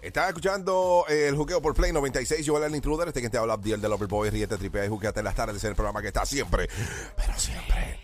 [0.00, 2.46] Estás escuchando eh, el juqueo por Play 96.
[2.46, 3.08] Yo, el intruder.
[3.08, 4.30] Este que te habla, Abdiel de Overboy.
[4.30, 5.56] Riete, tripea y juqueate en las tardes.
[5.56, 6.68] Es el programa que está siempre,
[7.16, 7.98] pero siempre.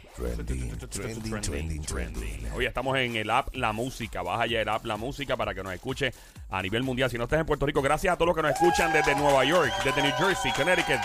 [2.54, 4.22] Hoy estamos en el app La Música.
[4.22, 6.12] Baja ya el app La Música para que nos escuche
[6.50, 7.10] a nivel mundial.
[7.10, 9.44] Si no estás en Puerto Rico, gracias a todos los que nos escuchan desde Nueva
[9.44, 11.00] York, desde New Jersey, Connecticut,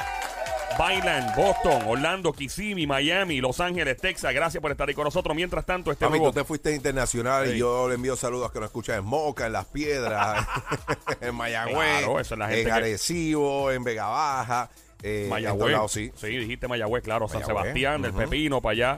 [0.77, 4.33] Byland, Boston, Orlando, Kissimmee, Miami, Los Ángeles, Texas.
[4.33, 5.36] Gracias por estar ahí con nosotros.
[5.36, 6.32] Mientras tanto, este Mami, nuevo...
[6.33, 7.54] tú te fuiste internacional Sí.
[7.55, 10.45] y yo le envío saludos que nos escuchan en Moca, en Las Piedras,
[11.21, 14.69] en Mayagüez, Claro, esa es la gente en que- Arecibo, en Vega Baja.
[15.01, 15.71] Eh, en Mayagüez.
[15.73, 16.11] lados, sí.
[16.15, 17.28] Sí, dijiste Mayagüez, claro.
[17.28, 18.14] San Sebastián, del.
[18.14, 18.97] Pepino, para allá.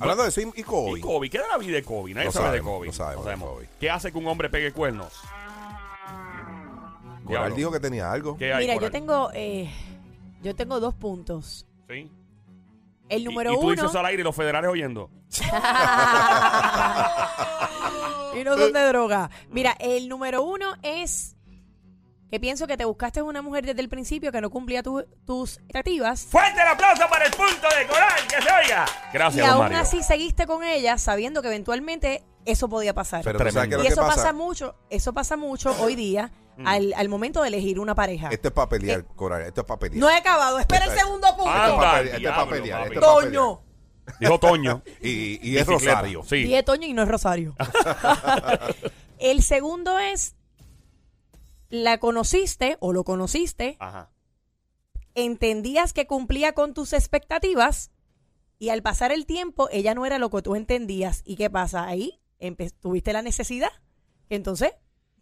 [0.00, 0.98] Hablando de Sim y Kobe.
[0.98, 1.28] ¿Y Kobe?
[1.28, 2.14] ¿Qué de la vida de Kobe?
[2.14, 2.86] Nadie No sabe de sabemos, Kobe.
[2.86, 3.68] no sabemos de Kobe.
[3.80, 5.12] ¿Qué hace que un hombre pegue cuernos?
[7.24, 8.36] Coral dijo que tenía algo.
[8.38, 9.70] ¿Qué hay, Mira, yo tengo, eh,
[10.42, 11.66] yo tengo dos puntos.
[11.88, 12.10] Sí.
[13.08, 13.70] El Y- número y, tú uno.
[13.72, 15.10] dices al aire y los federales oyendo.
[18.38, 19.30] y no son de droga.
[19.50, 21.34] Mira, el número uno es
[22.30, 25.56] que pienso que te buscaste una mujer desde el principio que no cumplía tu- tus
[25.56, 26.26] expectativas.
[26.26, 28.20] ¡Fuerte el aplauso para el punto de Coral!
[28.28, 28.84] ¡Que se oiga!
[29.10, 29.78] Y Gracias, don aún Mario.
[29.78, 33.24] así seguiste con ella sabiendo que eventualmente eso podía pasar.
[33.24, 33.76] Pero tú sabes Tremendo.
[33.76, 34.16] qué es lo y que eso pasa?
[34.16, 34.32] pasa.
[34.34, 36.66] mucho, eso pasa mucho hoy día Mm.
[36.66, 38.28] al, al momento de elegir una pareja.
[38.30, 39.42] Esto es para pelear, Coral.
[39.42, 40.00] Esto es para pelear.
[40.00, 41.50] No he acabado, espera el segundo punto.
[41.50, 42.00] Anda.
[42.02, 42.78] Esto es para pelear.
[42.82, 42.94] papi.
[42.94, 43.32] Esto es para pelear.
[43.34, 43.60] Toño.
[44.20, 44.82] Dijo Toño.
[45.00, 45.66] Y, y es.
[45.66, 46.22] Rosario.
[46.24, 46.36] Sí.
[46.44, 47.54] Dije Toño y no es Rosario.
[49.18, 50.34] el segundo es,
[51.68, 54.10] la conociste o lo conociste, Ajá.
[55.14, 57.90] entendías que cumplía con tus expectativas
[58.58, 61.22] y al pasar el tiempo ella no era lo que tú entendías.
[61.24, 61.86] ¿Y qué pasa?
[61.86, 63.70] Ahí empe- tuviste la necesidad.
[64.30, 64.72] Entonces,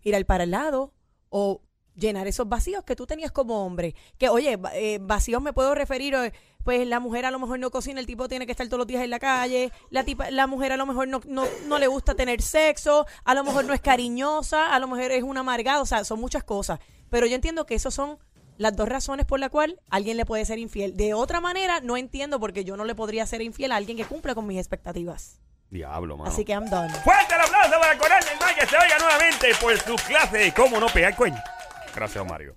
[0.02, 0.92] ir para el lado
[1.30, 1.60] o
[1.96, 3.94] llenar esos vacíos que tú tenías como hombre.
[4.18, 6.32] Que, oye, eh, vacíos me puedo referir, eh,
[6.62, 8.86] pues la mujer a lo mejor no cocina, el tipo tiene que estar todos los
[8.86, 11.86] días en la calle, la, tipa, la mujer a lo mejor no, no, no le
[11.86, 15.80] gusta tener sexo, a lo mejor no es cariñosa, a lo mejor es una amargada,
[15.80, 16.80] o sea, son muchas cosas.
[17.08, 18.18] Pero yo entiendo que esos son
[18.58, 20.96] las dos razones por las cuales alguien le puede ser infiel.
[20.96, 24.04] De otra manera, no entiendo porque yo no le podría ser infiel a alguien que
[24.04, 25.40] cumple con mis expectativas.
[25.70, 26.30] Diablo, mano.
[26.30, 26.88] Así que I'm done.
[26.90, 30.54] ¡Fuerte el aplauso para Coral del Mar que se oiga nuevamente por su clase de
[30.54, 31.36] cómo no pegar cuello!
[31.94, 32.54] Gracias, Mario.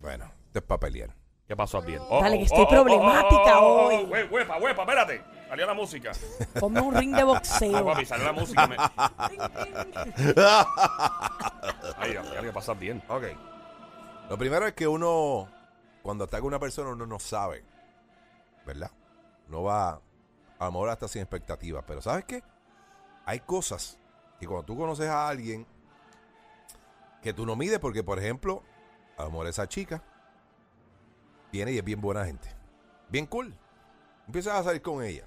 [0.00, 1.10] Bueno, esto es para pelear.
[1.46, 2.00] ¿Qué pasó, Abdiel?
[2.10, 4.06] Dale, que estoy problemática hoy.
[4.06, 5.22] Hue- Huepa, huepa, espérate.
[5.48, 6.12] Salió la música.
[6.60, 7.76] Ponme un ring de boxeo.
[7.76, 8.66] Ah, papi, salió la música.
[8.66, 8.76] Me...
[11.98, 13.02] Ay, Dios, ¿qué pasa bien?
[13.08, 13.24] Ok.
[14.30, 15.48] Lo primero es que uno,
[16.02, 17.62] cuando está con una persona, uno no sabe,
[18.64, 18.90] ¿verdad?
[19.48, 20.00] No va,
[20.62, 22.42] a lo mejor hasta sin expectativas, pero ¿sabes qué?
[23.26, 23.98] Hay cosas
[24.38, 25.66] que cuando tú conoces a alguien
[27.20, 28.62] que tú no mides, porque por ejemplo,
[29.16, 30.02] a esa chica
[31.50, 32.48] viene y es bien buena gente,
[33.08, 33.54] bien cool.
[34.26, 35.24] Empiezas a salir con ella,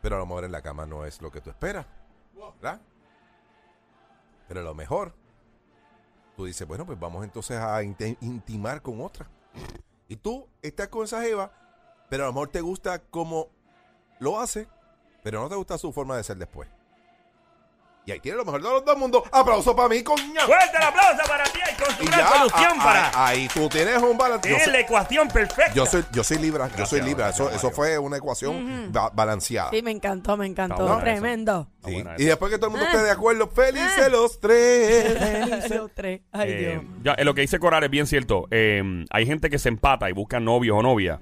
[0.00, 1.86] pero a lo mejor en la cama no es lo que tú esperas,
[2.34, 2.80] ¿verdad?
[4.48, 5.14] Pero a lo mejor
[6.36, 9.26] tú dices, bueno, pues vamos entonces a intimar con otra.
[10.08, 11.52] Y tú estás con esa jeva,
[12.08, 13.50] pero a lo mejor te gusta como
[14.22, 14.66] lo hace,
[15.22, 16.68] pero no te gusta su forma de ser después.
[18.04, 19.22] Y ahí tiene lo mejor de los dos mundos.
[19.30, 20.40] Aplauso para mí, coño.
[20.44, 23.08] ¡Fuerte el aplauso para ti y con su Y gran ya, solución a- para...
[23.10, 24.48] a- ahí tú tienes un balance.
[24.48, 25.72] Yo, Tienes soy- la ecuación perfecta.
[25.72, 27.28] yo soy, yo soy Libra, yo soy Libra.
[27.28, 29.70] Eso, gracias, eso fue una ecuación ba- balanceada.
[29.70, 30.98] Sí, me encantó, me encantó.
[30.98, 31.68] Tremendo.
[31.76, 31.94] Está Sí.
[31.94, 32.90] buena Y después que todo el mundo Ah.
[32.92, 35.18] esté de acuerdo, felices los tres.
[35.20, 36.22] Felices los tres.
[36.32, 36.84] Ay, Eh, Dios.
[37.04, 38.48] ya, eh, lo que dice Coral es bien cierto.
[38.50, 41.20] Eh, hay gente que se empata y buscan novios o novias.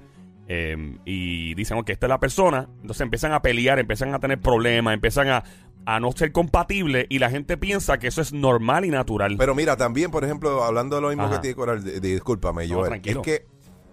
[0.53, 2.69] Eh, y dicen, ok, esta es la persona.
[2.81, 5.45] Entonces empiezan a pelear, empiezan a tener problemas, empiezan a,
[5.87, 7.07] a no ser compatibles.
[7.09, 9.37] Y la gente piensa que eso es normal y natural.
[9.39, 11.37] Pero mira, también, por ejemplo, hablando de lo mismo Ajá.
[11.37, 13.21] que tiene Coral, de- de- discúlpame, No, tranquilo.
[13.21, 13.47] es que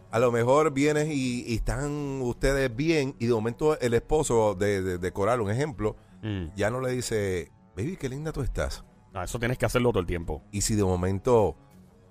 [0.09, 4.81] a lo mejor vienes y, y están ustedes bien y de momento el esposo de,
[4.81, 6.47] de- de Coral, un ejemplo, Mm.
[6.55, 8.83] ya no le dice, baby, qué linda tú estás.
[9.13, 10.41] Ah, eso tienes que hacerlo todo el tiempo.
[10.51, 11.55] Y si de momento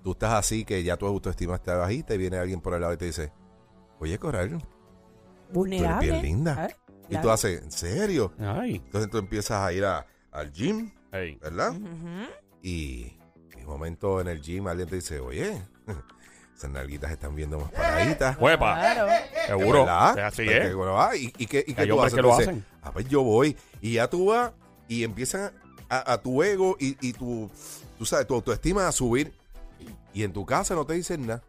[0.03, 2.93] tú estás así, que ya tu autoestima está bajita y viene alguien por el lado
[2.93, 3.33] y te dice,
[3.99, 4.57] oye, Coral,
[5.51, 6.09] Vulnerable.
[6.11, 6.67] bien linda.
[6.67, 6.75] ¿Eh?
[7.09, 8.33] y tú haces, ¿en serio?
[8.37, 8.75] Ay.
[8.83, 10.91] Entonces tú empiezas a ir a- al gym.
[11.41, 11.73] ¿verdad?
[12.61, 13.13] Y
[13.55, 15.61] de momento en el gym alguien te dice, oye,
[16.55, 18.37] esas nalguitas están viendo más paraditas.
[18.41, 18.75] Huepa.
[18.75, 19.07] Claro.
[19.47, 19.79] Seguro.
[19.85, 20.19] ¿Verdad?
[20.19, 20.75] Así Porque, es.
[20.75, 22.13] bueno, ah, ¿Y, y qué, y qué tú haces?
[22.15, 22.65] que lo hacen.
[22.81, 23.55] Ah, pues yo voy.
[23.81, 24.51] Y ya tú vas
[24.89, 25.51] y empiezan
[25.89, 27.49] a, a tu ego y, y tu,
[27.97, 29.33] tú sabes, tu autoestima a subir.
[30.13, 31.41] Y en tu casa no te dicen nada.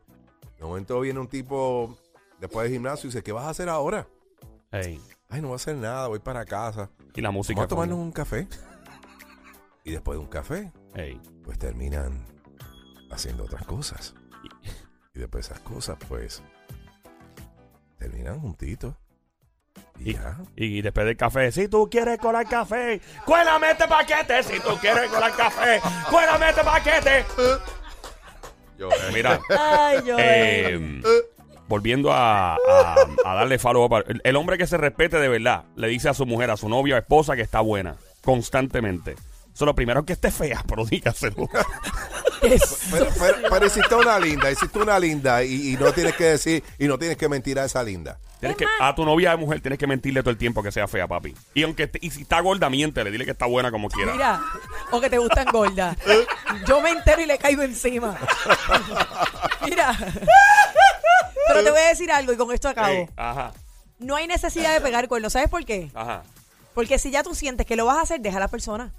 [0.58, 1.96] De momento viene un tipo
[2.40, 4.06] después del gimnasio y dice, ¿qué vas a hacer ahora?
[4.72, 5.00] Ey.
[5.28, 6.90] Ay, no voy a hacer nada, voy para casa.
[7.14, 7.54] Y la música.
[7.56, 8.48] Vamos a de tomarnos un café.
[9.84, 11.20] Y después de un café, Ey.
[11.44, 12.24] pues terminan
[13.10, 14.14] haciendo otras cosas.
[15.14, 16.42] Y después esas cosas, pues,
[17.98, 18.94] terminan juntitos.
[19.98, 20.38] Y, Ya.
[20.54, 24.42] y después del café, si tú quieres colar café, cuélame este paquete.
[24.44, 27.24] Si tú quieres colar café, cuélame este paquete.
[28.78, 30.14] Yo, Mira, Ay, yo.
[30.20, 31.02] eh,
[31.68, 34.04] volviendo a, a- a darle follow up.
[34.08, 36.68] El, el hombre que se respete de verdad le dice a su mujer, a su
[36.68, 39.14] novia o esposa que está buena, constantemente.
[39.54, 41.48] Eso lo primero que esté fea, pero dígaselo.
[42.40, 46.62] Pero, pero, pero hiciste una linda, hiciste una linda y, y no tienes que decir,
[46.78, 48.20] y no tienes que mentir a esa linda.
[48.38, 50.86] Tienes que, a tu novia de mujer tienes que mentirle todo el tiempo que sea
[50.86, 51.34] fea, papi.
[51.54, 54.12] Y aunque te- y si está gorda, miéntele, dile que está buena como quiera.
[54.12, 54.40] Mira,
[54.92, 55.96] o que te gustan gordas.
[56.68, 58.16] Yo me entero y le caigo encima.
[59.68, 59.98] Mira.
[61.58, 62.88] Pero te voy a decir algo y con esto acabo.
[62.92, 63.52] Ey, ajá,
[63.98, 65.32] No hay necesidad de pegar cuernos.
[65.32, 65.90] ¿Sabes por qué?
[65.94, 66.22] ajá.
[66.74, 68.92] Porque si ya tú sientes que lo vas a hacer, deja a la persona.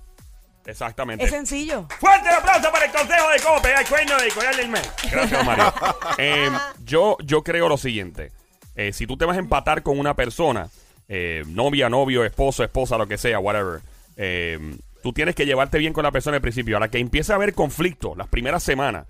[0.66, 1.24] Exactamente.
[1.24, 1.88] Es sencillo.
[2.00, 4.92] Fuerte el aplauso para el consejo de cómo pegar el cuerno de collar del mes.
[5.10, 5.74] Gracias, Mario.
[6.18, 6.50] Eh,
[6.84, 8.32] yo, yo creo lo siguiente.
[8.76, 10.70] Eh, si tú te vas a empatar con una persona,
[11.08, 13.82] eh, novia, novio, esposo, esposa, lo que sea, whatever,
[14.18, 14.60] eh,
[15.02, 16.76] tú tienes que llevarte bien con la persona al principio.
[16.76, 19.06] Ahora que empiece a haber conflicto las primeras semanas,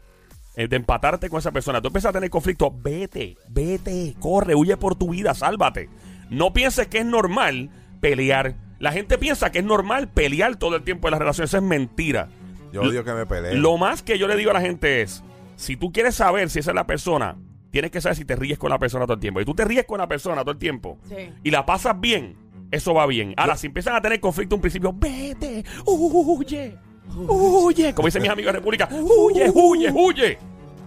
[0.55, 4.95] de empatarte con esa persona, tú empiezas a tener conflicto, vete, vete, corre, huye por
[4.95, 5.89] tu vida, sálvate.
[6.29, 7.69] No pienses que es normal
[8.01, 8.55] pelear.
[8.79, 11.49] La gente piensa que es normal pelear todo el tiempo en las relaciones.
[11.49, 12.29] Eso es mentira.
[12.71, 13.61] Yo odio que me peleen.
[13.61, 15.23] Lo más que yo le digo a la gente es,
[15.55, 17.37] si tú quieres saber si esa es la persona,
[17.71, 19.41] tienes que saber si te ríes con la persona todo el tiempo.
[19.41, 21.15] Y tú te ríes con la persona todo el tiempo Sí.
[21.43, 22.35] y la pasas bien,
[22.71, 23.33] eso va bien.
[23.37, 26.77] Ahora, si empiezan a tener conflicto un principio, vete, huye,
[27.17, 27.93] huye.
[27.93, 30.37] Como dicen mis amigos de República, huye, huye, huye.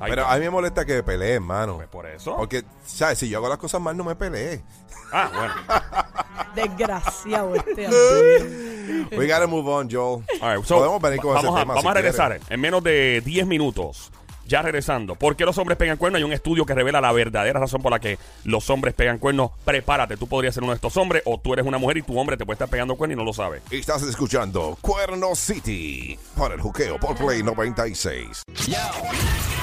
[0.00, 0.34] Ahí Pero está.
[0.34, 1.76] a mí me molesta que me peleen, hermano.
[1.76, 2.36] Pues por eso.
[2.36, 3.18] Porque, ¿sabes?
[3.18, 4.60] Si yo hago las cosas mal, no me peleé.
[5.12, 5.54] Ah, bueno.
[6.54, 7.88] Desgraciado este.
[9.16, 10.24] We gotta move on, Joel.
[10.40, 12.50] All right, so, Podemos venir con vamos ese a, tema vamos si a regresar quieres.
[12.50, 14.10] en menos de 10 minutos.
[14.46, 15.14] Ya regresando.
[15.14, 16.18] ¿Por qué los hombres pegan cuernos?
[16.18, 19.50] Hay un estudio que revela la verdadera razón por la que los hombres pegan cuernos.
[19.64, 22.18] Prepárate, tú podrías ser uno de estos hombres o tú eres una mujer y tu
[22.18, 23.62] hombre te puede estar pegando cuernos y no lo sabes.
[23.70, 28.42] Estás escuchando Cuerno City por el juqueo por Play 96.
[28.66, 29.61] Yo.